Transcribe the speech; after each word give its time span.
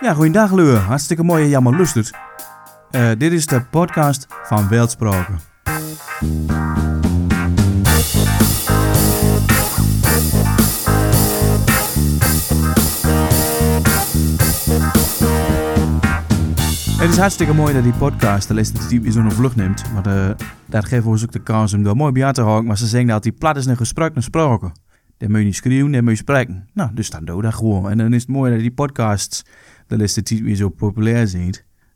Ja, 0.00 0.14
goeiedag 0.14 0.52
Leur. 0.52 0.78
Hartstikke 0.78 1.22
mooi 1.22 1.40
dat 1.40 1.50
je 1.50 1.56
allemaal 1.56 1.76
luistert. 1.76 2.10
Eh, 2.90 3.10
dit 3.18 3.32
is 3.32 3.46
de 3.46 3.62
podcast 3.62 4.26
van 4.42 4.68
Weltsproken. 4.68 5.38
Het 16.98 17.10
is 17.10 17.16
hartstikke 17.16 17.54
mooi 17.54 17.74
dat 17.74 17.82
die 17.82 17.92
podcast 17.92 18.48
de 18.48 18.54
laatste 18.54 18.78
tijd 18.78 19.02
weer 19.02 19.12
zo'n 19.12 19.32
vlucht 19.32 19.56
neemt. 19.56 19.84
Maar 19.92 20.06
uh, 20.06 20.30
dat 20.66 20.84
geeft 20.84 21.06
ons 21.06 21.22
ook 21.22 21.32
de 21.32 21.42
kans 21.42 21.74
om 21.74 21.86
er 21.86 21.96
mooi 21.96 22.12
bij 22.12 22.32
te 22.32 22.42
houden. 22.42 22.66
Maar 22.66 22.78
ze 22.78 22.86
zeggen 22.86 23.08
dat 23.08 23.22
die 23.22 23.32
plat 23.32 23.56
is 23.56 23.66
een 23.66 23.76
gesprek 23.76 24.14
naar 24.14 24.22
spraken. 24.22 24.72
Dan 25.20 25.30
moet 25.30 25.38
je 25.38 25.44
niet 25.44 25.56
schreeuwen, 25.56 25.92
dan 25.92 26.02
moet 26.02 26.12
je 26.12 26.18
spreken. 26.18 26.68
Nou, 26.72 26.90
dus 26.94 27.10
dan 27.10 27.24
doe 27.24 27.42
dat 27.42 27.54
gewoon. 27.54 27.90
En 27.90 27.98
dan 27.98 28.12
is 28.12 28.20
het 28.20 28.30
mooi 28.30 28.52
dat 28.52 28.60
die 28.60 28.70
podcasts 28.70 29.42
de 29.86 29.96
laatste 29.96 30.22
tijd 30.22 30.40
weer 30.40 30.54
zo 30.54 30.68
populair 30.68 31.26
zijn. 31.26 31.54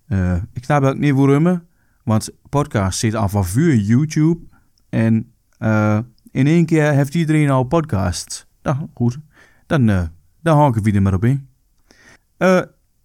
Uh, 0.09 0.37
ik 0.53 0.65
snap 0.65 0.83
ook 0.83 0.98
niet 0.98 1.15
waarom. 1.15 1.62
Want 2.03 2.31
podcast 2.48 2.98
zit 2.98 3.15
al 3.15 3.29
van 3.29 3.45
vuur 3.45 3.77
YouTube. 3.77 4.41
En 4.89 5.33
uh, 5.59 5.98
in 6.31 6.47
één 6.47 6.67
keer 6.67 6.93
heeft 6.93 7.15
iedereen 7.15 7.51
al 7.51 7.65
podcasts. 7.65 8.47
Nou, 8.62 8.77
goed. 8.95 9.19
Dan, 9.67 9.89
uh, 9.89 10.03
dan 10.43 10.56
hang 10.56 10.77
ik 10.77 10.84
weer 10.84 11.03
maar 11.03 11.15
op 11.15 11.25
in. 11.25 11.48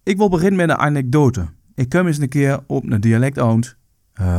ik 0.02 0.16
wil 0.16 0.28
beginnen 0.28 0.56
met 0.56 0.70
een 0.70 0.76
anekdote. 0.76 1.46
Ik 1.74 1.88
kwam 1.88 2.06
eens 2.06 2.18
een 2.18 2.28
keer 2.28 2.60
op 2.66 2.90
een 2.90 3.00
dialectoond. 3.00 3.76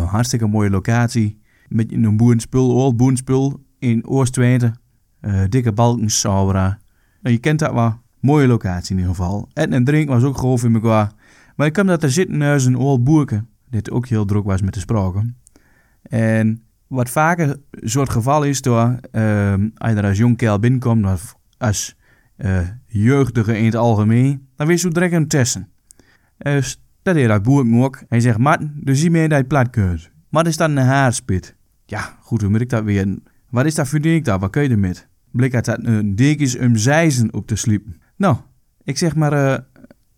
Hartstikke 0.05 0.47
mooie 0.47 0.69
locatie. 0.69 1.41
Met 1.67 1.91
een 1.91 2.17
boerenspul, 2.17 2.75
old 2.75 2.97
boerenspul 2.97 3.63
in 3.79 4.07
Oost-Twente. 4.07 4.73
Uh, 5.21 5.41
dikke 5.49 5.71
balken, 5.71 6.09
saura. 6.09 6.79
Je 7.21 7.37
kent 7.37 7.59
dat 7.59 7.73
wel. 7.73 7.99
Mooie 8.19 8.47
locatie 8.47 8.95
in 8.95 9.01
ieder 9.01 9.15
geval. 9.15 9.49
Eten 9.53 9.73
en 9.73 9.83
drinken 9.83 10.13
was 10.13 10.23
ook 10.23 10.37
gewoon 10.37 10.59
in 10.63 10.73
elkaar. 10.73 11.11
Maar 11.55 11.67
ik 11.67 11.73
kwam 11.73 11.87
dat 11.87 12.03
er 12.03 12.11
zitten 12.11 12.41
als 12.41 12.65
een 12.65 12.75
old 12.75 13.03
boerke. 13.03 13.45
Dit 13.69 13.91
ook 13.91 14.07
heel 14.07 14.25
druk 14.25 14.43
was 14.43 14.61
met 14.61 14.73
de 14.73 14.79
spraken. 14.79 15.37
En 16.01 16.63
wat 16.87 17.09
vaker 17.09 17.57
soort 17.71 18.09
geval 18.09 18.43
is 18.43 18.61
door, 18.61 18.99
uh, 19.11 19.53
als 19.77 19.91
je 19.93 20.01
als 20.01 20.17
jong 20.17 20.37
kerel 20.37 20.59
binnenkomt, 20.59 21.05
of 21.05 21.35
als 21.57 21.95
uh, 22.37 22.59
jeugdige 22.85 23.57
in 23.57 23.65
het 23.65 23.75
algemeen, 23.75 24.47
dan 24.55 24.67
weet 24.67 24.81
je 24.81 24.89
direct 24.89 25.13
een 25.13 25.27
testen. 25.27 25.69
Dus 26.37 26.81
dat 27.01 27.13
deed 27.13 27.27
dat 27.27 27.43
boer 27.43 27.83
ook. 27.83 28.03
Hij 28.07 28.19
zegt, 28.19 28.37
Martin, 28.37 28.71
dus 28.75 28.99
zie 28.99 29.11
je 29.11 29.27
dat 29.27 29.37
je 29.37 29.45
plat 29.45 29.69
kunt. 29.69 30.09
Wat 30.29 30.47
is 30.47 30.57
dan 30.57 30.77
een 30.77 30.85
haarspit? 30.85 31.55
Ja, 31.85 32.17
goed, 32.21 32.41
hoe 32.41 32.49
moet 32.49 32.61
ik 32.61 32.69
dat 32.69 32.83
weer? 32.83 33.17
Wat 33.49 33.65
is 33.65 33.75
dat 33.75 33.87
voor 33.87 33.99
ding 33.99 34.23
daar? 34.23 34.39
Wat 34.39 34.49
kun 34.49 34.63
je 34.63 34.69
ermee? 34.69 34.93
Blik 35.31 35.55
uit 35.55 35.65
dat 35.65 35.79
een 35.81 36.15
ding 36.15 36.39
is 36.39 36.57
om 36.57 36.75
zijzen 36.75 37.33
op 37.33 37.47
te 37.47 37.55
sliepen. 37.55 38.01
Nou, 38.15 38.35
ik 38.83 38.97
zeg 38.97 39.15
maar, 39.15 39.33
uh, 39.33 39.57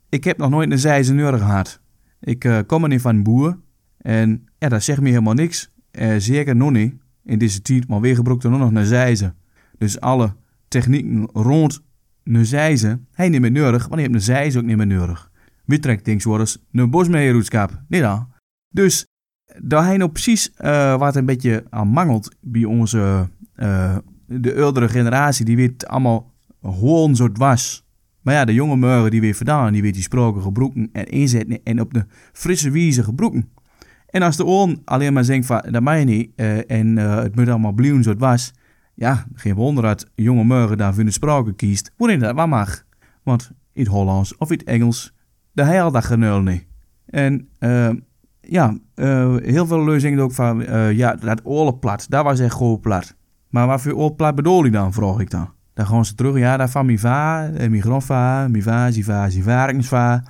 ik 0.09 0.23
heb 0.23 0.37
nog 0.37 0.49
nooit 0.49 0.71
een 0.71 0.79
zijzen 0.79 1.15
nodig 1.15 1.39
gehad. 1.39 1.79
Ik 2.19 2.43
uh, 2.43 2.59
kom 2.65 2.83
er 2.83 2.89
niet 2.89 3.01
van 3.01 3.23
boer. 3.23 3.59
En 3.97 4.47
ja, 4.57 4.69
dat 4.69 4.83
zegt 4.83 5.01
me 5.01 5.09
helemaal 5.09 5.33
niks. 5.33 5.71
Zeker 6.17 6.55
nog 6.55 6.71
niet. 6.71 6.93
In 7.23 7.37
deze 7.37 7.61
tijd, 7.61 7.87
maar 7.87 7.99
weer 7.99 8.17
er 8.17 8.49
nog 8.49 8.71
een 8.71 8.85
zijzen. 8.85 9.35
Dus 9.77 9.99
alle 9.99 10.35
technieken 10.67 11.29
rond 11.33 11.81
een 12.23 12.45
zijzen, 12.45 13.07
hij 13.11 13.29
niet 13.29 13.41
meer 13.41 13.51
nodig, 13.51 13.81
want 13.81 13.95
je 13.95 14.01
hebt 14.01 14.13
een 14.13 14.21
zijzen 14.21 14.61
ook 14.61 14.67
niet 14.67 14.77
meer 14.77 14.87
nodig. 14.87 15.31
Wie 15.65 15.79
trekt 15.79 16.03
tegenwoordig 16.03 16.57
een 16.71 16.89
bosmeerroetskap? 16.89 17.81
Nee 17.87 18.01
dan. 18.01 18.27
Dus 18.69 19.05
daar 19.61 19.85
hij 19.85 19.97
nou 19.97 20.11
precies 20.11 20.51
wat 20.97 21.15
een 21.15 21.25
beetje 21.25 21.65
aan 21.69 21.87
mangelt 21.87 22.35
bij 22.41 22.63
onze 22.63 23.29
de 24.25 24.55
oudere 24.55 24.89
generatie, 24.89 25.45
die 25.45 25.55
weet 25.55 25.87
allemaal 25.87 26.31
gewoon 26.61 27.15
zo 27.15 27.29
was. 27.33 27.85
Maar 28.21 28.33
ja, 28.33 28.45
de 28.45 28.53
jonge 28.53 28.75
morgen 28.75 29.11
die 29.11 29.21
weer 29.21 29.35
vandaan, 29.35 29.73
die 29.73 29.81
weet 29.81 29.93
die 29.93 30.03
sproken 30.03 30.41
gebroken 30.41 30.89
en 30.91 31.05
inzetten 31.05 31.59
en 31.63 31.81
op 31.81 31.93
de 31.93 32.05
frisse 32.33 32.71
wijze 32.71 33.03
gebroken. 33.03 33.49
En 34.09 34.21
als 34.21 34.37
de 34.37 34.45
oon 34.45 34.81
alleen 34.85 35.13
maar 35.13 35.23
zegt 35.23 35.45
van, 35.45 35.61
dat 35.71 35.83
je 35.83 36.05
niet, 36.05 36.29
uh, 36.35 36.71
en 36.71 36.97
het 36.97 37.35
moet 37.35 37.49
allemaal 37.49 37.71
blijven 37.71 38.03
zo 38.03 38.09
het 38.09 38.19
was, 38.19 38.53
ja, 38.93 39.25
geen 39.33 39.53
wonder 39.53 39.83
dat 39.83 40.09
jonge 40.15 40.43
morgen 40.43 40.77
daar 40.77 40.93
voor 40.93 41.03
de 41.05 41.11
spraken 41.11 41.55
kiest, 41.55 41.91
waarin 41.97 42.19
dat 42.19 42.35
wel 42.35 42.47
mag. 42.47 42.83
Want 43.23 43.51
in 43.73 43.83
het 43.83 43.91
Hollands 43.91 44.37
of 44.37 44.51
in 44.51 44.57
het 44.57 44.67
Engels 44.67 45.13
de 45.51 45.65
hele 45.65 45.91
dag 45.91 46.07
genul 46.07 46.41
niet. 46.41 46.65
En 47.05 47.47
uh, 47.59 47.89
ja, 48.41 48.77
heel 49.43 49.67
veel 49.67 49.83
lui 49.83 49.99
zeggen 49.99 50.19
ook 50.19 50.31
van, 50.31 50.65
ja, 50.95 51.15
dat 51.15 51.41
oorlogplat, 51.43 52.05
dat 52.09 52.23
was 52.23 52.39
echt 52.39 52.55
gewoon 52.55 52.79
plat. 52.79 53.15
Maar 53.53 53.67
wat 53.67 53.81
voor 53.81 53.91
oorlogplat 53.91 54.35
bedoel 54.35 54.63
je 54.63 54.71
dan, 54.71 54.93
vroeg 54.93 55.19
ik 55.19 55.29
dan. 55.29 55.49
Dan 55.73 55.85
gaan 55.85 56.05
ze 56.05 56.15
terug, 56.15 56.37
ja, 56.37 56.57
dat 56.57 56.69
van 56.69 56.85
mijn 56.85 56.99
va, 56.99 57.49
mijn 57.53 57.81
grandva, 57.81 58.47
mijn 58.47 58.63
va, 58.63 58.91
zijn 59.29 59.83
va. 59.83 60.23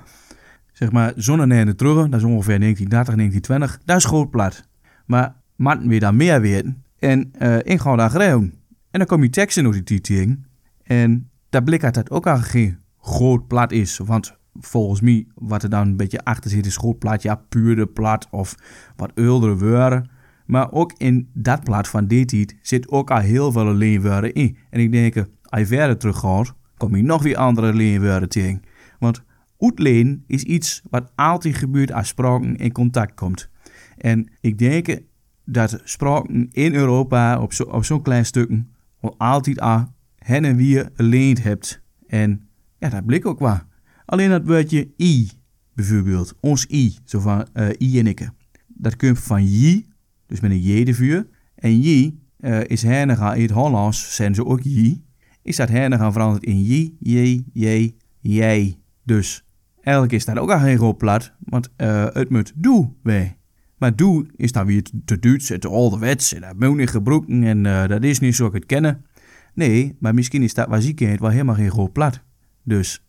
Zeg 0.72 0.92
maar, 0.92 1.12
zonne 1.16 1.74
terug, 1.74 2.08
dat 2.08 2.20
is 2.20 2.26
ongeveer 2.26 2.58
1930, 2.58 3.14
1920, 3.14 3.78
dat 3.84 3.96
is 3.96 4.04
gewoon 4.04 4.30
plat. 4.30 4.68
Maar 5.06 5.34
matten 5.56 5.88
weer 5.88 6.00
dan 6.00 6.16
meer 6.16 6.40
weten 6.40 6.82
en 6.98 7.32
uh, 7.38 7.56
ik 7.58 7.80
ga 7.80 7.96
daar 7.96 8.10
gewoon. 8.10 8.52
En 8.90 8.98
dan 8.98 9.06
kom 9.06 9.22
je 9.22 9.30
teksten 9.30 9.64
door 9.64 9.72
die 9.72 9.82
titering. 9.82 10.46
En 10.82 11.30
daar 11.48 11.62
blik 11.62 11.84
uit 11.84 11.94
dat 11.94 12.10
ook 12.10 12.26
al 12.26 12.38
geen 12.38 12.78
groot 13.00 13.46
plat 13.46 13.72
is, 13.72 13.98
want 13.98 14.36
volgens 14.60 15.00
mij, 15.00 15.26
wat 15.34 15.62
er 15.62 15.70
dan 15.70 15.86
een 15.86 15.96
beetje 15.96 16.24
achter 16.24 16.50
zit, 16.50 16.66
is 16.66 16.76
goed 16.76 16.98
plat, 16.98 17.22
ja, 17.22 17.34
puurde 17.48 17.86
plat 17.86 18.26
of 18.30 18.54
wat 18.96 19.12
oudere 19.14 19.56
woorden. 19.56 20.10
Maar 20.44 20.72
ook 20.72 20.92
in 20.96 21.28
dat 21.32 21.64
plat 21.64 21.88
van 21.88 22.06
dit 22.06 22.54
zit 22.62 22.88
ook 22.88 23.10
al 23.10 23.18
heel 23.18 23.52
veel 23.52 23.74
leenwoorden 23.74 24.34
in. 24.34 24.56
En 24.70 24.80
ik 24.80 24.92
denk, 24.92 25.16
als 25.42 25.60
je 25.60 25.66
verder 25.66 25.98
teruggaat, 25.98 26.54
kom 26.76 26.96
je 26.96 27.02
nog 27.02 27.22
weer 27.22 27.36
andere 27.36 27.74
leenwoorden 27.74 28.28
tegen. 28.28 28.62
Want 28.98 29.22
uitleen 29.58 30.24
is 30.26 30.42
iets 30.42 30.82
wat 30.90 31.12
altijd 31.14 31.56
gebeurt 31.56 31.92
als 31.92 32.08
spraken 32.08 32.56
in 32.56 32.72
contact 32.72 33.14
komt. 33.14 33.50
En 33.96 34.30
ik 34.40 34.58
denk 34.58 34.98
dat 35.44 35.80
spraken 35.84 36.48
in 36.50 36.74
Europa 36.74 37.40
op 37.40 37.52
zo'n 37.52 37.84
zo'n 37.84 38.02
klein 38.02 38.26
stukje 38.26 38.64
altijd 39.16 39.60
aan 39.60 39.94
hen 40.18 40.44
en 40.44 40.56
wie 40.56 40.82
leend 40.96 41.42
hebt. 41.42 41.82
En 42.06 42.48
ja, 42.78 42.88
dat 42.88 43.06
blik 43.06 43.26
ook 43.26 43.38
wel. 43.38 43.58
Alleen 44.04 44.30
dat 44.30 44.44
woordje 44.44 44.88
i, 45.00 45.30
bijvoorbeeld, 45.74 46.34
ons 46.40 46.66
i, 46.66 46.96
zo 47.04 47.20
van 47.20 47.46
uh, 47.54 47.68
i 47.78 47.98
en 47.98 48.06
ik. 48.06 48.30
Dat 48.66 48.96
komt 48.96 49.18
van 49.18 49.50
je, 49.50 49.84
dus 50.26 50.40
met 50.40 50.50
een 50.50 50.62
j 50.62 50.84
de 50.84 50.94
vuur. 50.94 51.26
En 51.54 51.82
je 51.82 52.14
uh, 52.40 52.60
is 52.64 52.82
herniga 52.82 53.34
in 53.34 53.42
het 53.42 53.50
Hollands, 53.50 54.14
zijn 54.14 54.34
ze 54.34 54.44
ook 54.44 54.60
je. 54.62 55.00
Is 55.42 55.56
dat 55.56 55.68
herniga 55.68 56.12
veranderd 56.12 56.44
in 56.44 56.64
je, 56.64 56.94
je, 56.98 57.44
je, 57.52 57.94
jij. 58.20 58.78
Dus 59.02 59.44
eigenlijk 59.80 60.14
is 60.14 60.24
dat 60.24 60.38
ook 60.38 60.50
al 60.50 60.58
geen 60.58 60.76
groot 60.76 60.98
plat, 60.98 61.32
want 61.38 61.70
uh, 61.76 62.06
het 62.12 62.30
moet 62.30 62.52
doe 62.54 62.92
wij. 63.02 63.36
Maar 63.78 63.96
doe 63.96 64.26
is 64.36 64.52
dan 64.52 64.66
weer 64.66 64.82
te 65.04 65.18
Duits, 65.18 65.48
het 65.48 65.66
ouderwets, 65.66 66.34
en 66.34 66.40
dat 66.40 66.58
moet 66.58 66.76
niet 66.76 66.90
gebruiken 66.90 67.42
en 67.42 67.64
uh, 67.64 67.86
dat 67.86 68.02
is 68.02 68.18
niet 68.18 68.34
zo 68.34 68.46
ik 68.46 68.52
het 68.52 68.66
kennen. 68.66 69.04
Nee, 69.54 69.96
maar 70.00 70.14
misschien 70.14 70.42
is 70.42 70.54
dat 70.54 70.68
wat 70.68 70.82
ziekheid 70.82 71.20
wel 71.20 71.30
helemaal 71.30 71.54
geen 71.54 71.70
groot 71.70 71.92
plat. 71.92 72.20
Dus 72.62 73.04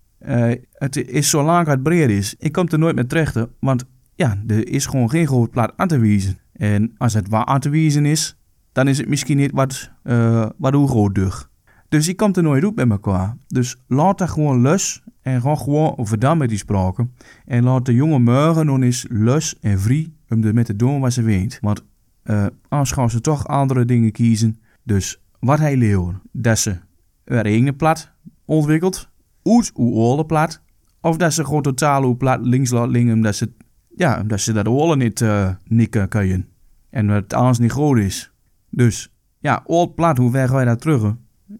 het 0.72 0.96
is 0.96 1.30
zolang 1.30 1.68
het 1.68 1.84
breed 1.84 2.10
is. 2.10 2.36
Ik 2.38 2.52
kom 2.52 2.68
er 2.70 2.80
nooit 2.80 2.96
meer 2.96 3.08
terecht, 3.08 3.48
want 3.60 3.86
ja, 4.16 4.44
er 4.48 4.68
is 4.68 4.86
gewoon 4.86 5.10
geen 5.10 5.28
groot 5.28 5.52
plat 5.52 5.74
aan 5.76 5.88
te 5.88 6.00
wijzen. 6.00 6.38
En 6.56 6.94
als 6.98 7.14
het 7.14 7.30
waar 7.30 7.60
te 7.60 7.70
wijzen 7.70 8.06
is, 8.06 8.38
dan 8.72 8.88
is 8.88 8.98
het 8.98 9.08
misschien 9.08 9.38
niet 9.38 9.52
wat, 9.52 9.92
uh, 10.04 10.50
wat. 10.58 11.48
Dus 11.90 12.08
ik 12.08 12.18
kom 12.18 12.34
er 12.34 12.44
nooit 12.44 12.64
op 12.64 12.76
met 12.76 12.90
elkaar. 12.90 13.38
Dus 13.48 13.78
laat 13.88 14.18
dat 14.18 14.30
gewoon 14.30 14.62
los 14.62 15.04
en 15.22 15.42
ga 15.42 15.56
gewoon 15.56 15.98
overdag 15.98 16.38
met 16.38 16.50
die 16.50 16.58
spraken. 16.58 17.14
En 17.46 17.64
laat 17.64 17.86
de 17.86 17.94
jonge 17.94 18.20
morgen 18.20 18.66
nog 18.66 18.82
eens 18.82 19.06
los 19.10 19.60
en 19.60 19.80
vrij 19.80 20.14
om 20.30 20.44
er 20.44 20.54
met 20.54 20.66
te 20.66 20.76
doen 20.76 21.00
wat 21.00 21.14
ze 21.14 21.22
weet. 21.22 21.58
Want 21.62 21.84
uh, 22.24 22.46
anders 22.68 22.92
gaan 22.92 23.10
ze 23.10 23.22
toch 23.22 23.48
andere 23.48 23.86
dingen 23.86 24.12
kiezen. 24.12 24.60
Dus 24.84 25.22
wat 25.40 25.60
hij 25.60 25.78
leeuwen, 25.78 26.22
dat 26.32 26.60
ze 26.60 26.78
er 27.24 27.46
eigen 27.46 27.76
plat 27.76 28.12
ontwikkelt 28.46 29.10
uit 29.44 29.72
uw 29.76 30.24
plat. 30.24 30.62
Of 31.02 31.18
dat 31.18 31.34
ze 31.34 31.46
gewoon 31.46 31.62
totaal 31.62 32.04
uw 32.04 32.18
plat 32.18 32.46
links 32.46 32.70
laat 32.70 32.90
liggen, 32.90 33.14
omdat 33.14 33.36
ze, 33.36 33.52
ja, 33.96 34.22
omdat 34.22 34.40
ze 34.40 34.54
dat 34.54 34.68
oorlog 34.68 34.96
niet, 34.96 35.22
uh, 35.22 35.50
niet 35.68 36.08
kunnen. 36.10 36.48
En 36.90 37.08
dat 37.08 37.16
het 37.16 37.34
anders 37.34 37.60
niet 37.60 37.72
groot 37.72 37.98
is. 37.98 38.32
Dus, 38.70 39.14
ja, 39.40 39.62
old 39.66 39.96
plat, 39.96 40.18
hoe 40.18 40.32
ver 40.32 40.48
ga 40.48 40.60
je 40.60 40.66
dat 40.66 40.82
terug? 40.82 41.16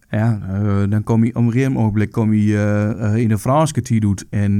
Ja, 0.10 0.40
uh, 0.52 0.90
dan 0.90 1.04
kom 1.04 1.24
je 1.24 1.36
om 1.36 1.52
een 1.52 1.78
ogenblik 1.78 2.12
kom 2.12 2.34
je 2.34 2.96
uh, 3.00 3.16
in 3.16 3.28
de 3.28 3.38
Franske 3.38 3.82
die 3.82 4.00
doet. 4.00 4.26
En 4.30 4.58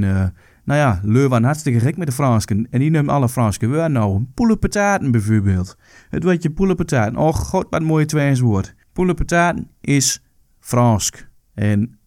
nou 0.64 0.80
ja, 0.80 1.00
Leu 1.02 1.28
was 1.28 1.40
hartstikke 1.40 1.80
gek 1.80 1.96
met 1.96 2.06
de 2.06 2.12
Fransken. 2.12 2.66
En 2.70 2.80
die 2.80 2.90
neemt 2.90 3.08
alle 3.08 3.28
Franske 3.28 3.68
woorden 3.68 3.92
nou. 3.92 4.24
Poelepetaten 4.34 5.10
bijvoorbeeld. 5.10 5.76
Het 6.08 6.22
woordje 6.22 6.50
poelepetaten. 6.50 7.16
Oh 7.16 7.34
god, 7.34 7.66
wat 7.70 7.80
een 7.80 7.86
mooie 7.86 8.06
tweeswoord. 8.06 8.74
Poelepetaten 8.92 9.70
is 9.80 10.22
Fransk. 10.58 11.28
En 11.54 11.98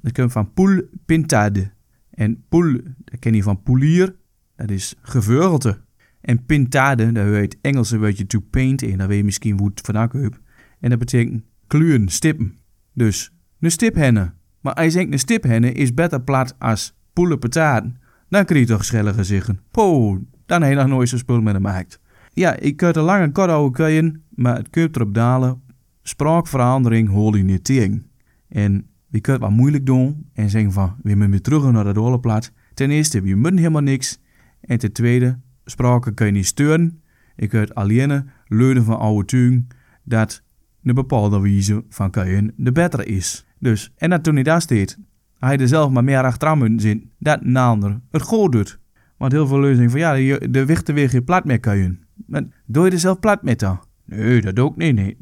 dat 0.00 0.12
komt 0.12 0.32
van 0.32 0.52
poel 0.52 0.82
pintade. 1.06 1.70
En 2.10 2.44
poel, 2.48 2.72
dat 3.04 3.18
ken 3.18 3.34
je 3.34 3.42
van 3.42 3.62
poelier, 3.62 4.14
dat 4.56 4.70
is 4.70 4.94
geveugelte. 5.02 5.78
En 6.20 6.44
pintade, 6.44 7.12
daar 7.12 7.30
weet 7.30 7.52
het 7.52 7.58
Engelse 7.60 7.98
woordje 7.98 8.26
to 8.26 8.40
paint 8.40 8.82
in, 8.82 8.98
daar 8.98 9.08
weet 9.08 9.18
je 9.18 9.24
misschien 9.24 9.58
hoe 9.58 9.68
het 9.68 9.80
vandaan 9.80 10.08
komt. 10.08 10.38
En 10.80 10.90
dat 10.90 10.98
betekent 10.98 11.42
kleuren, 11.66 12.08
stippen. 12.08 12.58
Dus 12.92 13.32
een 13.60 13.70
stiphenne. 13.70 14.32
Maar 14.60 14.74
hij 14.74 14.90
zegt 14.90 15.12
een 15.12 15.18
stiphenne 15.18 15.72
is 15.72 15.94
beter 15.94 16.20
plat 16.20 16.54
als 16.58 16.96
poelen 17.12 17.38
pataten, 17.38 18.00
dan 18.28 18.44
krijg 18.44 18.60
je 18.60 18.72
toch 18.72 18.84
schelle 18.84 19.12
gezichten. 19.12 19.60
Po, 19.70 20.18
dan 20.46 20.62
heb 20.62 20.70
je 20.70 20.76
nog 20.76 20.86
nooit 20.86 21.08
zo'n 21.08 21.18
spul 21.18 21.40
met 21.40 21.54
de 21.54 21.60
markt. 21.60 22.00
Ja, 22.32 22.56
ik 22.56 22.76
kan 22.76 22.92
er 22.92 23.00
lang 23.02 23.22
en 23.22 23.32
kort 23.32 23.50
over 23.50 24.12
maar 24.34 24.56
het 24.56 24.70
kunt 24.70 24.96
erop 24.96 25.14
dalen. 25.14 25.62
Spraakverandering 26.02 27.08
hoor 27.08 27.36
je 27.36 27.42
niet 27.42 27.64
tegen. 27.64 28.06
En 28.48 28.86
kunnen 29.20 29.40
het 29.42 29.50
wat 29.50 29.60
moeilijk 29.60 29.86
doen 29.86 30.26
en 30.32 30.50
zeggen 30.50 30.72
van, 30.72 30.96
we 31.02 31.08
moeten 31.08 31.30
weer 31.30 31.40
terug 31.40 31.70
naar 31.70 31.84
de 31.84 31.92
dolenplaat. 31.92 32.52
Ten 32.74 32.90
eerste, 32.90 33.20
we 33.20 33.34
moeten 33.34 33.56
helemaal 33.56 33.82
niks. 33.82 34.18
En 34.60 34.78
ten 34.78 34.92
tweede, 34.92 35.38
spraken 35.64 36.14
kun 36.14 36.26
je 36.26 36.32
niet 36.32 36.46
sturen. 36.46 37.02
Ik 37.36 37.48
kunt 37.48 37.74
alleen 37.74 38.30
leunen 38.46 38.84
van 38.84 38.98
oude 38.98 39.24
tuin 39.24 39.66
dat 40.02 40.42
de 40.80 40.92
bepaalde 40.92 41.40
wijze 41.40 41.84
van 41.88 42.10
kuien 42.10 42.52
de 42.56 42.72
betere 42.72 43.04
is. 43.04 43.46
Dus, 43.58 43.92
en 43.96 44.10
dat 44.10 44.24
toen 44.24 44.34
niet 44.34 44.44
daar 44.44 44.60
staat, 44.60 44.98
hij 45.38 45.58
er 45.58 45.68
zelf 45.68 45.90
maar 45.90 46.04
meer 46.04 46.22
achteraan 46.22 46.80
zitten, 46.80 47.10
dat 47.18 47.40
een 47.42 47.56
ander 47.56 48.00
het 48.10 48.22
goed 48.22 48.52
doet. 48.52 48.78
Want 49.16 49.32
heel 49.32 49.46
veel 49.46 49.60
lezingen 49.60 49.90
van 49.90 50.00
ja, 50.00 50.14
de, 50.14 50.50
de 50.50 50.64
wichten 50.64 50.94
weer 50.94 51.10
geen 51.10 51.24
plat 51.24 51.44
meer 51.44 51.60
kuien. 51.60 52.06
Maar 52.26 52.42
doe 52.66 52.84
je 52.84 52.90
er 52.90 52.98
zelf 52.98 53.20
plat 53.20 53.42
met 53.42 53.58
dan? 53.58 53.80
Nee, 54.04 54.40
dat 54.40 54.56
doe 54.56 54.70
ik 54.70 54.76
niet. 54.76 54.94
Nee. 54.94 55.16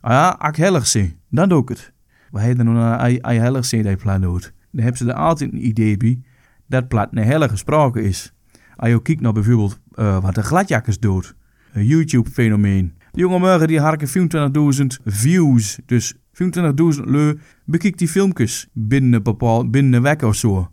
Ah 0.00 0.10
ja, 0.10 0.48
ik 0.48 0.56
hellig 0.56 0.92
dan 1.30 1.48
doe 1.48 1.62
ik 1.62 1.68
het. 1.68 1.92
Wat 2.30 2.42
heet 2.42 2.56
dan 2.56 3.12
je 3.12 3.20
hellig 3.22 3.64
zie 3.64 3.82
dat 3.82 3.98
plat 3.98 4.22
doet? 4.22 4.52
Dan 4.70 4.82
hebben 4.82 4.98
ze 4.98 5.08
er 5.08 5.18
altijd 5.18 5.52
een 5.52 5.66
idee 5.66 5.96
bij 5.96 6.20
dat 6.66 6.88
plat 6.88 7.12
naar 7.12 7.24
hellig 7.24 7.50
gesproken 7.50 8.04
is. 8.04 8.32
Als 8.78 8.90
je 8.90 9.02
kijkt 9.02 9.20
naar 9.20 9.32
bijvoorbeeld 9.32 9.80
uh, 9.94 10.22
wat 10.22 10.34
de 10.34 10.42
gladjakkers 10.42 10.98
doet, 10.98 11.34
een 11.72 11.86
YouTube-fenomeen. 11.86 12.92
De 13.12 13.20
jonge 13.20 13.38
morgen 13.38 13.68
die 13.68 13.80
harken 13.80 14.08
24.000 14.78 14.86
views, 15.04 15.78
dus 15.86 16.14
24.000 16.14 16.20
leu 17.04 17.38
bekijkt 17.64 17.98
die 17.98 18.08
filmpjes 18.08 18.68
binnen 18.72 19.12
een 19.12 19.22
bepaald 19.22 19.70
binnen 19.70 20.02
week 20.02 20.22
of 20.22 20.34
zo. 20.34 20.70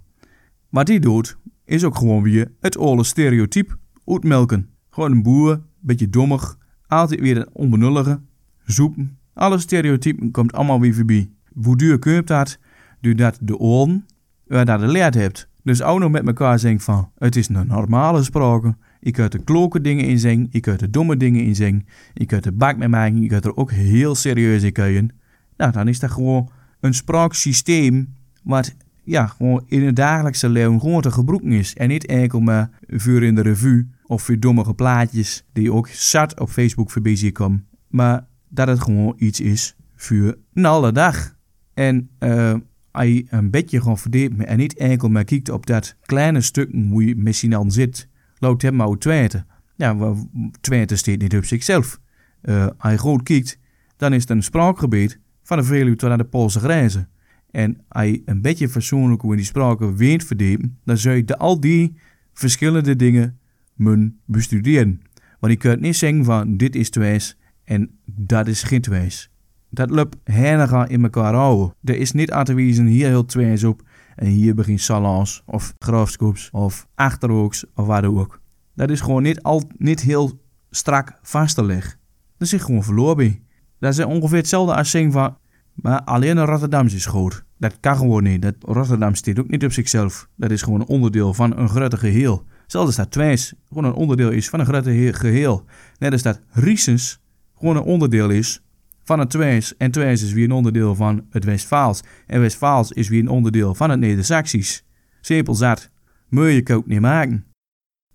Wat 0.69 0.86
die 0.86 1.00
doet, 1.00 1.38
is 1.66 1.84
ook 1.84 1.98
gewoon 1.98 2.24
weer 2.24 2.52
het 2.60 2.78
oude 2.78 3.04
stereotype 3.04 3.75
uitmelken. 4.06 4.69
Gewoon 4.90 5.12
een 5.12 5.24
boer, 5.24 5.62
beetje 5.80 6.10
dommig, 6.10 6.58
altijd 6.88 7.19
weer 7.19 7.38
een 7.38 7.50
onbenullige, 7.54 8.22
zoepen. 8.66 9.18
Alle 9.34 9.58
stereotypen 9.58 10.31
komt 10.31 10.54
allemaal 10.54 10.80
weer 10.80 10.94
voorbij. 10.94 11.30
Hoe 11.62 11.78
duur 11.78 12.00
kun 12.00 12.13
je 12.13 12.24
dat? 12.24 12.58
Doordat 13.01 13.38
de 13.42 13.58
oren, 13.58 14.06
waar 14.48 14.66
dat 14.66 14.80
de 14.80 14.88
leerd 14.88 15.13
hebt. 15.13 15.50
Dus 15.66 15.82
ook 15.82 16.00
nog 16.00 16.12
met 16.12 16.28
elkaar 16.28 16.60
zeggen 16.60 16.80
van, 16.80 17.10
het 17.18 17.36
is 17.36 17.50
een 17.50 17.68
normale 17.68 18.24
spraak. 18.24 18.74
Je 19.00 19.12
kunt 19.12 19.34
er 19.34 19.44
kloke 19.44 19.82
dingen 19.82 20.06
in 20.06 20.20
zingen, 20.20 20.48
je 20.52 20.60
kunt 20.60 20.82
er 20.82 20.92
domme 20.92 21.18
dingen 21.18 21.44
in 21.44 21.56
zingen, 21.56 21.86
je 22.14 22.26
kunt 22.26 22.46
er 22.46 22.56
bak 22.56 22.78
mee 22.78 22.88
maken, 22.88 23.22
je 23.22 23.28
kunt 23.28 23.46
er 23.46 23.56
ook 23.56 23.72
heel 23.72 24.16
serieus 24.16 24.64
in 24.64 24.72
kunnen. 24.72 25.10
Nou, 25.58 25.72
dan 25.72 25.88
is 25.88 26.00
dat 26.00 26.12
gewoon 26.12 26.50
een 26.80 26.94
spraaksysteem 26.94 28.14
wat 28.44 28.76
ja, 29.04 29.28
gewoon 29.28 29.64
in 29.68 29.86
het 29.86 29.96
dagelijkse 29.96 30.50
leven 30.50 30.80
gewoon 30.80 31.02
te 31.02 31.12
gebruiken 31.12 31.52
is. 31.52 31.76
En 31.76 31.88
niet 31.88 32.06
enkel 32.06 32.40
maar 32.40 32.70
vuur 32.88 33.24
in 33.24 33.36
de 33.36 33.42
revue 33.42 33.90
of 34.06 34.22
voor 34.22 34.40
dommige 34.40 34.74
plaatjes 34.74 35.46
die 35.54 35.74
ook 35.74 35.88
zat 35.88 36.40
op 36.40 36.50
Facebook 36.50 36.92
voorbij 36.92 37.16
zien 37.16 37.32
komen. 37.32 37.68
Maar 37.88 38.28
dat 38.50 38.68
het 38.68 38.82
gewoon 38.82 39.14
iets 39.18 39.40
is 39.40 39.76
voor 39.96 40.38
een 40.54 40.66
alle 40.66 40.92
dag. 40.92 41.36
En 41.74 42.10
uh, 42.20 42.54
als 42.96 43.08
je 43.08 43.26
een 43.30 43.50
beetje 43.50 43.80
gewoon 43.80 43.98
verdiept 43.98 44.44
en 44.44 44.58
niet 44.58 44.78
enkel 44.78 45.10
maar 45.10 45.24
kijkt 45.24 45.50
op 45.50 45.66
dat 45.66 45.96
kleine 46.02 46.42
stuk 46.42 46.72
hoe 46.90 47.06
je 47.06 47.16
misschien 47.16 47.50
dan 47.50 47.72
zit, 47.72 48.08
loopt 48.40 48.62
hem 48.62 48.76
maar 48.76 48.98
Twente. 48.98 49.46
Ja, 49.76 50.16
Twente 50.62 50.96
staat 50.96 51.18
niet 51.18 51.36
op 51.36 51.46
zichzelf. 51.46 52.00
Uh, 52.42 52.68
als 52.78 52.92
je 52.92 52.98
goed 52.98 53.24
kijkt, 53.24 53.60
dan 53.98 54.14
is 54.14 54.22
het 54.22 54.30
een 54.30 54.44
spraakgebied 54.44 55.20
van 55.44 55.58
de 55.58 55.64
Veluwe 55.64 55.96
tot 55.96 56.10
aan 56.10 56.18
de 56.18 56.24
Poolse 56.24 56.60
grenzen. 56.60 57.10
En 57.52 57.82
als 57.88 58.06
je 58.06 58.22
een 58.26 58.42
beetje 58.42 58.70
fatsoenlijk 58.70 59.22
hoe 59.22 59.32
in 59.32 59.38
die 59.38 59.46
spraken 59.46 59.96
weet 59.96 60.24
verdiepen, 60.24 60.78
dan 60.84 60.98
zul 60.98 61.14
je 61.14 61.26
de, 61.26 61.38
al 61.38 61.60
die 61.60 61.96
verschillende 62.34 62.96
dingen 62.96 63.40
moeten 63.74 64.20
bestuderen. 64.26 65.02
Want 65.40 65.54
je 65.54 65.60
kunt 65.60 65.82
niet 65.82 65.96
zeggen 65.96 66.26
van 66.26 66.58
dit 66.58 66.76
is 66.76 66.90
twijs 66.90 67.38
en 67.64 67.90
dat 68.06 68.48
is 68.48 68.64
geen 68.64 68.82
twijs. 68.82 69.30
Dat 69.75 69.89
loopt 69.89 70.18
helemaal 70.24 70.88
in 70.88 71.04
elkaar 71.04 71.33
houden. 71.33 71.75
Er 71.83 71.95
is 71.95 72.12
niet 72.12 72.31
aan 72.31 72.44
te 72.44 72.54
wijzen 72.54 72.86
hier 72.86 73.07
heel 73.07 73.25
twijs 73.25 73.63
op 73.63 73.81
en 74.16 74.27
hier 74.27 74.56
begint 74.56 74.81
salons 74.81 75.44
of 75.45 75.74
grafskoops 75.80 76.50
of 76.51 76.88
achterhoeks 76.95 77.66
of 77.74 77.86
waar 77.86 78.01
dan 78.01 78.19
ook. 78.19 78.42
Dat 78.75 78.89
is 78.89 79.01
gewoon 79.01 79.24
niet, 79.24 79.42
al, 79.42 79.63
niet 79.77 80.01
heel 80.01 80.39
strak 80.69 81.19
vast 81.22 81.56
te 81.56 81.63
leggen. 81.63 82.00
Dat 82.38 82.54
is 82.54 82.62
gewoon 82.62 82.83
verloren. 82.83 83.39
Dat 83.80 83.98
is 83.98 84.06
ongeveer 84.06 84.38
hetzelfde 84.38 84.75
als 84.75 84.89
zeggen 84.89 85.12
van, 85.12 85.38
maar 85.74 86.01
alleen 86.01 86.38
een 86.38 86.45
Rotterdam 86.45 86.86
is 86.86 87.06
goed. 87.06 87.44
Dat 87.57 87.80
kan 87.80 87.98
gewoon 87.98 88.24
niet. 88.24 88.42
Dat 88.42 88.56
Rotterdam 88.60 89.16
staat 89.16 89.39
ook 89.39 89.50
niet 89.50 89.63
op 89.63 89.72
zichzelf. 89.72 90.30
Dat 90.36 90.51
is 90.51 90.62
gewoon 90.62 90.80
een 90.80 90.88
onderdeel 90.88 91.33
van 91.33 91.57
een 91.57 91.69
grote 91.69 91.98
geheel. 91.98 92.44
Zelfs 92.68 92.88
als 92.88 92.95
dat 92.95 93.12
Twijs 93.12 93.54
gewoon 93.68 93.83
een 93.83 93.94
onderdeel 93.94 94.30
is 94.31 94.50
van 94.50 94.60
een 94.60 94.66
grote 94.66 95.13
geheel. 95.13 95.66
Net 96.00 96.12
als 96.12 96.22
dat 96.22 96.42
Riesens 96.50 97.19
gewoon 97.56 97.75
een 97.75 97.83
onderdeel 97.83 98.30
is 98.30 98.63
van 99.06 99.19
het 99.19 99.30
Twijs. 99.30 99.78
En 99.78 99.92
Twijs 99.92 100.22
is 100.22 100.34
weer 100.34 100.44
een 100.44 100.52
onderdeel 100.52 100.96
van 100.96 101.25
het 101.30 101.44
Westfaals. 101.44 102.04
En 102.28 102.42
Westfaals 102.42 102.92
is 102.92 103.10
weer 103.10 103.19
een 103.19 103.30
onderdeel 103.30 103.75
van 103.75 103.90
het 103.90 104.00
Neder-Saxisch. 104.00 104.84
Simpel 105.22 105.56
zat. 105.56 105.90
Moet 106.30 106.52
je 106.52 106.74
ook 106.74 106.88
niet 106.88 107.00
maken. 107.00 107.46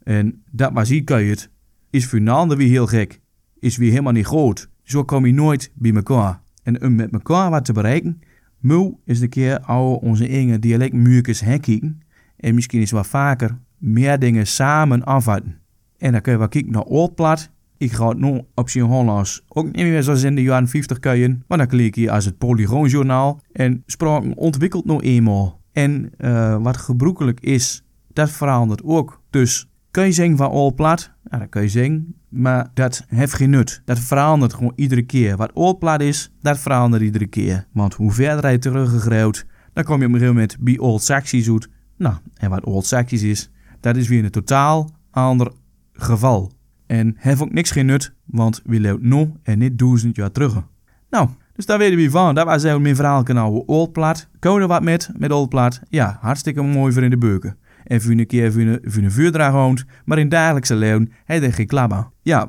En 0.03 0.43
dat 0.51 0.73
maar 0.73 0.87
zie 0.87 1.03
kan 1.03 1.23
je 1.23 1.31
het. 1.31 1.51
Is 1.91 2.07
voor 2.07 2.57
weer 2.57 2.69
heel 2.69 2.87
gek. 2.87 3.21
Is 3.59 3.77
weer 3.77 3.91
helemaal 3.91 4.13
niet 4.13 4.27
groot. 4.27 4.71
Zo 4.83 5.05
kom 5.05 5.27
je 5.27 5.33
nooit 5.33 5.73
bij 5.75 5.93
elkaar. 5.95 6.41
En 6.63 6.83
om 6.83 6.95
met 6.95 7.13
elkaar 7.13 7.51
wat 7.51 7.65
te 7.65 7.73
bereiken, 7.73 8.21
moet 8.59 8.95
is 9.05 9.21
de 9.21 9.29
keer 9.29 9.61
al 9.61 9.97
onze 9.97 10.29
eigen 10.29 10.61
dialectmuurkes 10.61 11.41
herkijken. 11.41 12.01
En 12.37 12.55
misschien 12.55 12.81
is 12.81 12.91
wat 12.91 13.07
vaker 13.07 13.59
meer 13.79 14.19
dingen 14.19 14.47
samen 14.47 15.05
afvatten. 15.05 15.59
En 15.99 16.13
dan 16.13 16.21
kun 16.21 16.33
je 16.33 16.39
wel 16.39 16.49
kijken 16.49 16.73
naar 16.73 16.83
Oldplat. 16.83 17.51
Ik 17.81 17.93
ga 17.93 18.09
het 18.09 18.19
nu 18.19 18.41
op 18.55 18.69
zijn 18.69 18.85
Hollands 18.85 19.43
ook 19.49 19.65
niet 19.65 19.75
meer 19.75 20.03
zoals 20.03 20.23
in 20.23 20.35
de 20.35 20.43
jaren 20.43 20.69
50 20.69 20.99
kun 20.99 21.45
maar 21.49 21.59
dan 21.59 21.67
klik 21.67 21.95
je 21.95 22.11
als 22.11 22.25
het 22.25 22.39
Polygoonjournaal. 22.39 23.41
En 23.53 23.83
spraken 23.87 24.37
ontwikkelt 24.37 24.85
nog 24.85 25.03
eenmaal. 25.03 25.61
En 25.73 26.13
uh, 26.19 26.63
wat 26.63 26.77
gebruikelijk 26.77 27.41
is, 27.41 27.85
dat 28.13 28.31
verandert 28.31 28.83
ook. 28.85 29.23
Dus 29.31 29.69
kun 29.91 30.05
je 30.05 30.13
zeggen 30.13 30.37
van 30.37 30.51
Oldplat? 30.51 31.11
Ja, 31.31 31.39
dat 31.39 31.49
kun 31.49 31.63
je 31.63 31.69
zeggen. 31.69 32.15
Maar 32.29 32.71
dat 32.75 33.05
heeft 33.09 33.35
geen 33.35 33.51
nut. 33.51 33.83
Dat 33.85 33.99
verandert 33.99 34.55
gewoon 34.55 34.73
iedere 34.77 35.03
keer. 35.03 35.37
Wat 35.37 35.53
Oldplat 35.53 36.01
is, 36.01 36.33
dat 36.41 36.59
verandert 36.59 37.03
iedere 37.03 37.27
keer. 37.27 37.67
Want 37.73 37.95
hoe 37.95 38.13
verder 38.13 38.51
je 38.51 38.59
teruggegreeuwd, 38.59 39.47
dan 39.73 39.85
kom 39.85 40.01
je 40.01 40.07
op 40.07 40.13
een 40.13 40.19
gegeven 40.19 40.35
moment 40.35 40.57
bij 40.61 40.79
Old 40.79 41.03
Saxies. 41.03 41.51
Nou, 41.97 42.15
en 42.35 42.51
wat 42.51 42.65
Old 42.65 42.87
Saxies 42.87 43.23
is, 43.23 43.51
dat 43.81 43.97
is 43.97 44.09
weer 44.09 44.25
een 44.25 44.31
totaal 44.31 44.91
ander 45.11 45.53
geval. 45.93 46.59
En 46.91 47.15
heeft 47.19 47.41
ook 47.41 47.53
niks 47.53 47.71
geen 47.71 47.87
nut, 47.87 48.13
want 48.25 48.61
we 48.65 48.81
leven 48.81 49.09
nu 49.09 49.33
en 49.43 49.59
niet 49.59 49.79
duizend 49.79 50.17
jaar 50.17 50.33
terug. 50.33 50.63
Nou, 51.11 51.29
dus 51.55 51.67
daar 51.67 51.79
weten 51.79 51.97
we 51.97 52.11
van. 52.11 52.35
Dat 52.35 52.47
was 52.47 52.63
mijn 52.63 52.97
verhaal 52.97 53.25
over 53.27 53.63
Oldplat. 53.67 54.29
Code 54.41 54.67
wat 54.67 54.83
met, 54.83 55.11
met 55.17 55.33
Oldplat. 55.33 55.81
Ja, 55.89 56.19
hartstikke 56.21 56.63
mooi 56.63 56.93
voor 56.93 57.03
in 57.03 57.11
de 57.11 57.19
beuken 57.19 57.57
en 57.85 58.03
voor 58.03 58.13
een 58.13 58.27
keer 58.27 58.53
voor 58.53 58.63
een, 58.63 58.79
voor 58.83 59.11
vuurdraag 59.11 59.53
woont, 59.53 59.85
maar 60.05 60.19
in 60.19 60.29
dagelijkse 60.29 60.75
leven 60.75 61.13
hij 61.25 61.53
geen 61.53 61.67
klabba. 61.67 62.11
Ja, 62.23 62.49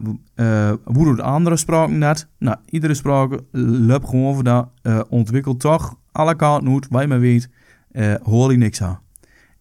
hoe 0.84 1.06
doet 1.06 1.22
andere 1.22 1.58
spraken 1.58 2.00
dat? 2.00 2.28
Nou, 2.40 2.58
iedere 2.70 2.94
sprake 2.94 3.44
loopt 3.52 4.10
gewoon 4.10 4.26
over 4.26 4.44
dat, 4.44 4.70
uh, 4.84 5.02
ontwikkelt 5.10 5.60
toch 5.60 5.96
alle 6.12 6.36
kanten 6.36 6.74
uit, 6.74 6.88
waar 6.90 7.02
je 7.02 7.08
maar 7.08 7.20
weet, 7.20 7.50
hoor 8.24 8.52
je 8.52 8.58
niks 8.58 8.84
aan. 8.84 9.00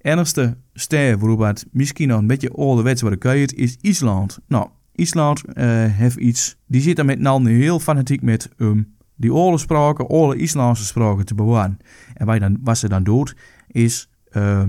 Enigste 0.00 0.56
ster 0.80 1.18
het 1.46 1.66
misschien 1.72 2.08
nog 2.08 2.18
een 2.18 2.26
beetje 2.26 2.50
ouderwets 2.50 3.00
worden 3.00 3.18
kunt, 3.18 3.54
is 3.54 3.76
IJsland. 3.80 4.38
Nou, 4.48 4.68
IJsland 4.94 5.42
heeft 5.90 6.16
iets, 6.16 6.56
die 6.66 6.80
zit 6.80 6.98
er 6.98 7.04
met 7.04 7.18
name 7.18 7.50
heel 7.50 7.80
fanatiek 7.80 8.22
met 8.22 8.48
um, 8.56 8.94
die 9.16 9.58
spraken, 9.58 10.08
alle 10.08 10.36
IJslandse 10.36 10.84
spraken 10.84 11.24
te 11.24 11.34
bewaren. 11.34 11.78
En 12.14 12.26
wat, 12.26 12.40
dan, 12.40 12.58
wat 12.62 12.78
ze 12.78 12.88
dan 12.88 13.02
doet, 13.02 13.36
is 13.66 14.10
uh, 14.32 14.64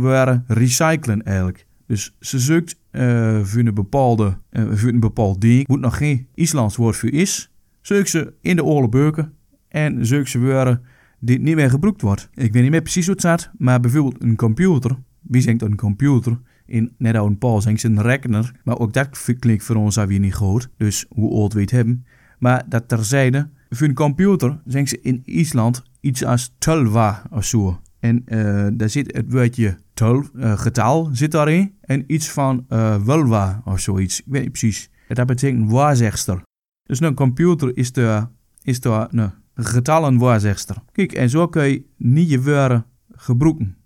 waren 0.00 0.44
recyclen 0.46 1.22
eigenlijk. 1.22 1.66
Dus 1.86 2.16
ze 2.20 2.38
zoekt 2.38 2.78
uh, 2.92 3.44
voor, 3.44 3.60
een 3.60 3.74
bepaalde, 3.74 4.38
uh, 4.50 4.72
voor 4.72 4.88
een 4.88 5.00
bepaald 5.00 5.40
ding, 5.40 5.68
moet 5.68 5.80
nog 5.80 5.96
geen 5.96 6.28
Islands 6.34 6.76
woord 6.76 6.96
voor 6.96 7.12
is, 7.12 7.50
zoekt 7.80 8.08
ze 8.08 8.32
in 8.40 8.56
de 8.56 8.64
oorlog 8.64 8.90
beuken 8.90 9.32
en 9.68 10.06
zoekt 10.06 10.28
ze 10.28 10.40
woorden 10.40 10.82
die 11.18 11.38
niet 11.38 11.54
meer 11.54 11.70
gebruikt 11.70 12.02
wordt. 12.02 12.28
Ik 12.34 12.52
weet 12.52 12.62
niet 12.62 12.70
meer 12.70 12.82
precies 12.82 13.04
hoe 13.06 13.14
het 13.14 13.22
staat, 13.22 13.50
maar 13.58 13.80
bijvoorbeeld 13.80 14.22
een 14.22 14.36
computer. 14.36 14.96
Wie 15.20 15.42
zingt 15.42 15.62
een 15.62 15.76
computer? 15.76 16.38
In 16.66 16.94
net 16.98 17.14
een 17.14 17.38
Paul 17.38 17.60
zingt 17.60 17.82
een 17.82 18.02
rekener, 18.02 18.52
maar 18.64 18.78
ook 18.78 18.92
dat 18.92 19.34
klinkt 19.38 19.64
voor 19.64 19.76
ons 19.76 19.98
alweer 19.98 20.18
niet 20.18 20.34
goed. 20.34 20.68
Dus 20.76 21.06
hoe 21.08 21.34
oud 21.40 21.52
weet 21.52 21.70
hebben. 21.70 22.06
Maar 22.38 22.64
dat 22.68 22.88
terzijde, 22.88 23.48
voor 23.68 23.86
een 23.86 23.94
computer 23.94 24.60
zingt 24.64 24.88
ze 24.88 25.00
in 25.00 25.22
IJsland 25.24 25.82
iets 26.00 26.24
als 26.24 26.54
tulva 26.58 27.22
of 27.30 27.44
zo. 27.44 27.80
En 28.00 28.22
uh, 28.26 28.66
daar 28.72 28.88
zit 28.88 29.16
het 29.16 29.32
woordje 29.32 29.78
tol, 29.94 30.22
uh, 30.34 30.58
getal 30.58 31.08
zit 31.12 31.30
daarin. 31.30 31.74
En 31.80 32.04
iets 32.06 32.30
van 32.30 32.66
uh, 32.68 32.96
vulva 33.04 33.62
of 33.64 33.80
zoiets. 33.80 34.18
Ik 34.20 34.26
weet 34.26 34.42
niet 34.42 34.50
precies. 34.50 34.90
Dat 35.08 35.26
betekent 35.26 35.70
waarzegster. 35.70 36.42
Dus 36.82 37.00
een 37.00 37.14
computer 37.14 37.76
is 37.76 37.92
de, 37.92 38.26
is 38.62 38.80
de 38.80 39.08
een 39.10 39.32
getallenwaarzegster. 39.56 40.76
Kijk, 40.92 41.12
en 41.12 41.30
zo 41.30 41.48
kun 41.48 41.64
je 41.64 41.84
niet 41.96 42.30
je 42.30 42.42
woorden 42.42 42.84
gebruiken. 43.12 43.76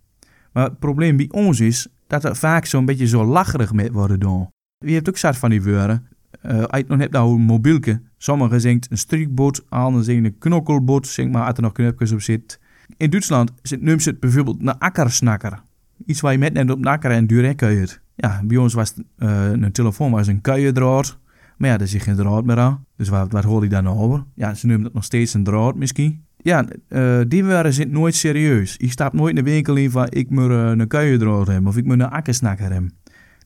Maar 0.52 0.64
het 0.64 0.78
probleem 0.78 1.16
bij 1.16 1.28
ons 1.30 1.60
is 1.60 1.88
dat 2.06 2.24
er 2.24 2.36
vaak 2.36 2.66
zo'n 2.66 2.84
beetje 2.84 3.06
zo 3.06 3.24
lacherig 3.24 3.72
met 3.72 3.92
worden 3.92 4.20
doen. 4.20 4.48
Wie 4.78 4.92
heeft 4.92 5.08
ook 5.08 5.16
zat 5.16 5.36
van 5.36 5.50
die 5.50 5.62
woorden. 5.62 6.06
Uh, 6.46 6.62
als 6.62 6.80
je 6.80 6.84
nog 6.88 6.98
hebt 6.98 7.12
nou 7.12 7.34
een 7.34 7.40
mobielke. 7.40 8.00
Sommigen 8.18 8.60
zingt 8.60 8.90
een 8.90 8.98
striekbot, 8.98 9.64
anderen 9.68 10.04
zingen 10.04 10.24
een 10.24 10.38
knokkelbot, 10.38 11.06
zeg 11.06 11.28
maar, 11.28 11.46
als 11.46 11.56
er 11.56 11.62
nog 11.62 11.72
knopjes 11.72 12.12
op 12.12 12.20
zit. 12.20 12.60
In 12.96 13.10
Duitsland 13.10 13.52
noemt 13.80 14.02
ze 14.02 14.10
het 14.10 14.20
bijvoorbeeld 14.20 14.60
een 14.60 14.78
akkersnakker. 14.78 15.62
Iets 16.06 16.20
waar 16.20 16.32
je 16.32 16.38
met 16.38 16.52
net 16.52 16.70
op 16.70 16.78
nakker 16.78 17.10
en 17.10 17.26
duur 17.26 17.54
kuiert. 17.54 18.00
Ja, 18.14 18.40
bij 18.44 18.56
ons 18.56 18.74
was 18.74 18.94
uh, 19.18 19.50
een 19.50 19.72
telefoon 19.72 20.10
was 20.10 20.26
een 20.26 20.40
kuierdraad. 20.40 21.18
Maar 21.60 21.68
ja, 21.68 21.76
daar 21.76 21.88
zit 21.88 22.02
geen 22.02 22.16
draad 22.16 22.44
meer 22.44 22.58
aan. 22.58 22.84
Dus 22.96 23.08
wat, 23.08 23.32
wat 23.32 23.44
hoor 23.44 23.64
ik 23.64 23.70
dan 23.70 23.88
over? 23.88 24.24
Ja, 24.34 24.54
ze 24.54 24.66
noemen 24.66 24.84
het 24.84 24.94
nog 24.94 25.04
steeds 25.04 25.34
een 25.34 25.44
draad 25.44 25.74
misschien. 25.74 26.24
Ja, 26.36 26.64
uh, 26.88 27.20
die 27.28 27.44
waren 27.44 27.72
zit 27.72 27.90
nooit 27.90 28.14
serieus. 28.14 28.74
Je 28.78 28.90
staat 28.90 29.12
nooit 29.12 29.36
in 29.36 29.44
de 29.44 29.50
winkel 29.50 29.76
in 29.76 29.90
van 29.90 30.06
ik 30.08 30.30
moet 30.30 30.50
uh, 30.50 30.68
een 30.68 30.88
kuierdraad 30.88 31.46
hebben 31.46 31.66
of 31.70 31.76
ik 31.76 31.84
moet 31.84 32.00
een 32.00 32.10
akkersnakker 32.10 32.72
hebben. 32.72 32.92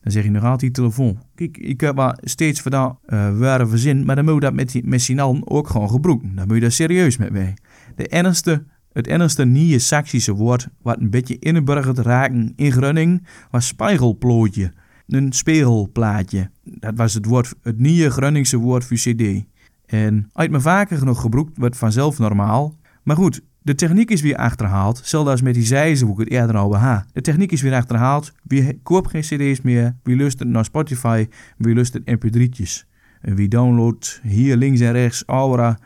Dan 0.01 0.11
zeg 0.11 0.23
je 0.23 0.31
nog 0.31 0.43
altijd 0.43 0.73
telefoon. 0.73 1.19
Kijk, 1.35 1.57
ik 1.57 1.81
heb 1.81 1.95
maar 1.95 2.17
steeds 2.21 2.61
van 2.61 2.71
dat 2.71 2.97
uh, 3.07 3.67
verzin, 3.67 4.05
maar 4.05 4.15
dan 4.15 4.25
moet 4.25 4.33
je 4.33 4.39
dat 4.39 4.53
met, 4.53 4.81
met 4.83 5.01
signaal 5.01 5.37
ook 5.43 5.67
gewoon 5.67 5.89
gebruiken. 5.89 6.35
Dan 6.35 6.45
moet 6.45 6.55
je 6.55 6.61
daar 6.61 6.71
serieus 6.71 7.17
met 7.17 7.31
mee. 7.31 7.53
De 7.95 8.05
enigste, 8.05 8.63
het 8.93 9.07
enigste 9.07 9.45
nieuwe 9.45 9.79
Saksische 9.79 10.33
woord 10.33 10.67
wat 10.81 10.99
een 10.99 11.09
beetje 11.09 11.39
ingeburgerd 11.39 11.99
raken 11.99 12.53
in 12.55 12.71
Grunning 12.71 13.27
was 13.51 13.67
spiegelplootje. 13.67 14.71
Een 15.07 15.31
spiegelplaatje. 15.31 16.49
Dat 16.63 16.93
was 16.95 17.13
het, 17.13 17.25
woord, 17.25 17.53
het 17.61 17.79
nieuwe 17.79 18.09
Grunningse 18.09 18.57
woord 18.57 18.85
voor 18.85 18.97
cd. 18.97 19.43
En 19.85 20.29
uit 20.33 20.51
me 20.51 20.61
vaker 20.61 20.97
genoeg 20.97 21.21
gebruikt, 21.21 21.57
wordt 21.57 21.77
vanzelf 21.77 22.19
normaal. 22.19 22.75
Maar 23.03 23.15
goed, 23.15 23.41
de 23.61 23.75
techniek 23.75 24.11
is 24.11 24.21
weer 24.21 24.35
achterhaald, 24.35 25.01
zelfs 25.03 25.29
als 25.29 25.41
met 25.41 25.53
die 25.53 25.65
zijzen 25.65 26.07
hoe 26.07 26.15
ik 26.15 26.29
het 26.29 26.39
eerder 26.39 26.57
al 26.57 26.69
beha. 26.69 27.05
De 27.13 27.21
techniek 27.21 27.51
is 27.51 27.61
weer 27.61 27.73
achterhaald, 27.73 28.33
wie 28.43 28.79
koopt 28.83 29.09
geen 29.09 29.21
cd's 29.21 29.61
meer, 29.61 29.95
wie 30.03 30.15
lust 30.15 30.43
naar 30.43 30.65
Spotify, 30.65 31.27
wie 31.57 31.73
lust 31.73 31.93
het 31.93 32.03
mp3'tjes. 32.05 32.87
En 33.21 33.35
wie 33.35 33.47
downloadt 33.47 34.19
hier 34.23 34.57
links 34.57 34.79
en 34.79 34.91
rechts 34.91 35.23
Aura, 35.25 35.77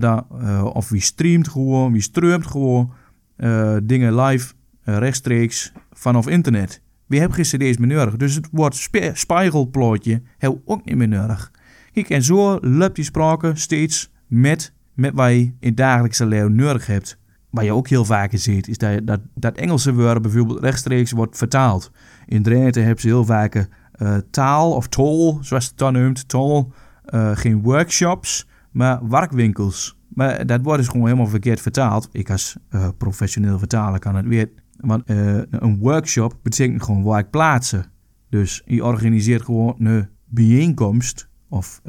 uh, 0.00 0.64
of 0.72 0.88
wie 0.88 1.00
streamt 1.00 1.48
gewoon, 1.48 1.92
wie 1.92 2.02
stroomt 2.02 2.46
gewoon 2.46 2.92
uh, 3.36 3.76
dingen 3.82 4.14
live 4.20 4.54
uh, 4.84 4.98
rechtstreeks 4.98 5.72
vanaf 5.92 6.28
internet. 6.28 6.82
Wie 7.10 7.20
hebben 7.20 7.44
geen 7.44 7.58
cd's 7.58 7.76
meer 7.78 7.96
nodig, 7.96 8.16
dus 8.16 8.34
het 8.34 8.48
woord 8.52 8.74
spe 8.74 9.10
spiegelplotje 9.14 10.22
hebben 10.38 10.62
ook 10.64 10.84
niet 10.84 10.96
meer 10.96 11.08
nodig. 11.08 11.50
Kijk, 11.92 12.10
en 12.10 12.22
zo 12.22 12.58
loopt 12.60 12.94
die 12.94 13.04
sprake 13.04 13.52
steeds 13.54 14.10
met, 14.26 14.72
met 14.94 15.14
wat 15.14 15.30
je 15.30 15.52
in 15.60 15.74
dagelijkse 15.74 16.26
leven 16.26 16.54
nodig 16.54 16.86
hebt. 16.86 17.18
Wat 17.50 17.64
je 17.64 17.72
ook 17.72 17.88
heel 17.88 18.04
vaak 18.04 18.30
ziet, 18.34 18.68
is 18.68 18.78
dat, 18.78 19.06
dat, 19.06 19.20
dat 19.34 19.56
Engelse 19.56 19.94
woord 19.94 20.22
bijvoorbeeld 20.22 20.60
rechtstreeks 20.60 21.12
wordt 21.12 21.36
vertaald. 21.36 21.90
In 22.26 22.42
Drenthe 22.42 22.80
hebben 22.80 23.00
ze 23.00 23.06
heel 23.06 23.24
vaak 23.24 23.54
uh, 23.54 24.16
taal 24.30 24.72
of 24.72 24.88
tol, 24.88 25.38
zoals 25.40 25.66
het 25.66 25.78
dan 25.78 25.92
noemt, 25.92 26.28
tol. 26.28 26.72
Uh, 27.06 27.30
geen 27.34 27.62
workshops, 27.62 28.46
maar 28.70 29.08
werkwinkels. 29.08 29.96
Maar 30.08 30.46
dat 30.46 30.60
wordt 30.62 30.78
dus 30.78 30.88
gewoon 30.88 31.06
helemaal 31.06 31.26
verkeerd 31.26 31.60
vertaald. 31.60 32.08
Ik 32.12 32.30
als 32.30 32.56
uh, 32.70 32.88
professioneel 32.98 33.58
vertaler 33.58 33.98
kan 33.98 34.16
het 34.16 34.26
weten. 34.26 34.58
Want 34.80 35.02
een 35.50 35.78
workshop 35.78 36.38
betekent 36.42 36.82
gewoon 36.82 37.04
werkplaatsen. 37.04 37.84
Dus 38.28 38.62
je 38.66 38.84
organiseert 38.84 39.42
gewoon 39.42 39.74
een 39.78 40.08
bijeenkomst 40.24 41.28
of 41.48 41.80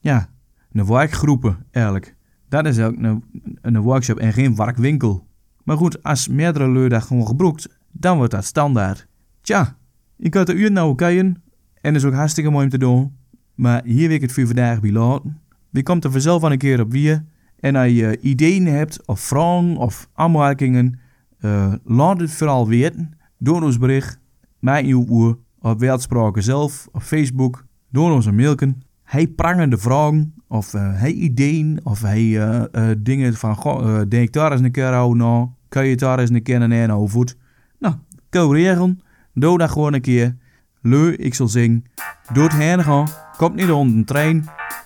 ja, 0.00 0.28
een 0.72 0.86
werkgroepen 0.86 1.66
eigenlijk. 1.70 2.16
Dat 2.48 2.66
is 2.66 2.78
ook 2.78 2.96
een, 2.96 3.24
een 3.60 3.80
workshop 3.80 4.18
en 4.18 4.32
geen 4.32 4.56
werkwinkel. 4.56 5.26
Maar 5.64 5.76
goed, 5.76 6.02
als 6.02 6.28
meerdere 6.28 6.68
lui 6.68 6.88
dat 6.88 7.02
gewoon 7.02 7.26
gebruikt, 7.26 7.78
dan 7.92 8.16
wordt 8.16 8.32
dat 8.32 8.44
standaard. 8.44 9.08
Tja, 9.40 9.76
ik 10.16 10.34
had 10.34 10.46
de 10.46 10.54
uur 10.54 10.72
nou 10.72 10.94
kijken 10.94 11.42
en 11.80 11.94
is 11.94 12.04
ook 12.04 12.14
hartstikke 12.14 12.50
mooi 12.50 12.64
om 12.64 12.70
te 12.70 12.78
doen. 12.78 13.16
Maar 13.54 13.84
hier 13.84 14.06
wil 14.08 14.16
ik 14.16 14.22
het 14.22 14.32
voor 14.32 14.46
vandaag 14.46 14.80
bij 14.80 14.92
laten. 14.92 15.40
Wie 15.70 15.82
komt 15.82 16.04
er 16.04 16.10
vanzelf 16.10 16.40
van 16.40 16.52
een 16.52 16.58
keer 16.58 16.80
op 16.80 16.92
wie. 16.92 17.20
En 17.60 17.76
als 17.76 17.90
je 17.90 18.18
ideeën 18.20 18.66
hebt, 18.66 19.06
of 19.06 19.20
vragen, 19.20 19.76
of 19.76 20.08
aanmerkingen, 20.14 20.98
uh, 21.40 21.72
laat 21.84 22.20
het 22.20 22.32
vooral 22.32 22.68
weten. 22.68 23.18
Door 23.38 23.62
ons 23.62 23.78
bericht, 23.78 24.18
mij 24.58 24.84
uw 24.84 25.06
oer, 25.08 25.38
op 25.60 25.78
Weltspraken 25.78 26.42
zelf, 26.42 26.88
op 26.92 27.02
Facebook, 27.02 27.64
door 27.90 28.12
onze 28.12 28.32
mailken. 28.32 28.82
Hij 29.02 29.26
prangende 29.26 29.78
vragen 29.78 30.34
of 30.48 30.74
uh, 30.74 31.00
hij 31.00 31.12
ideeën 31.12 31.80
of 31.82 32.02
hij 32.02 32.22
uh, 32.22 32.62
dingen 32.98 33.34
van, 33.34 34.06
denk 34.08 34.32
daar 34.32 34.52
eens 34.52 34.60
een 34.60 34.70
keer 34.70 34.94
over 34.94 35.16
na. 35.16 35.48
Kan 35.68 35.86
je 35.86 35.96
daar 35.96 36.18
eens 36.18 36.30
een 36.30 36.42
keer 36.42 36.68
naar 36.68 36.90
over 36.90 37.34
Nou, 37.78 37.94
kan 38.28 38.52
regelen. 38.52 39.00
Doe 39.34 39.58
dat 39.58 39.70
gewoon 39.70 39.94
een 39.94 40.00
keer. 40.00 40.36
Leu, 40.82 41.12
ik 41.12 41.34
zal 41.34 41.48
zingen. 41.48 41.84
Doe 42.32 42.44
het 42.44 42.82
gaan. 42.84 43.08
Komt 43.36 43.54
niet 43.54 43.70
onder 43.70 43.96
een 43.96 44.04
trein. 44.04 44.44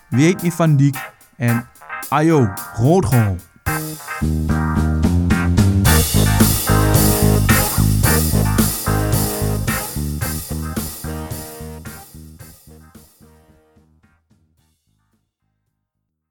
Weet 0.08 0.42
niet 0.42 0.54
van 0.54 0.76
diek. 0.76 1.10
En 1.36 1.64
ajo, 2.08 2.48
groot 2.54 3.06
gewoon. 3.06 3.38